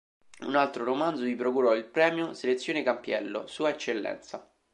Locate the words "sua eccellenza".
3.45-4.43